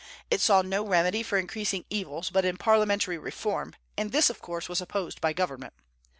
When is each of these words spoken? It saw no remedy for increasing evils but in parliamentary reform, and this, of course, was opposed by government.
It 0.31 0.41
saw 0.41 0.63
no 0.63 0.83
remedy 0.83 1.21
for 1.21 1.37
increasing 1.37 1.85
evils 1.91 2.31
but 2.31 2.43
in 2.43 2.57
parliamentary 2.57 3.19
reform, 3.19 3.75
and 3.95 4.11
this, 4.11 4.31
of 4.31 4.41
course, 4.41 4.67
was 4.67 4.81
opposed 4.81 5.21
by 5.21 5.31
government. 5.31 5.75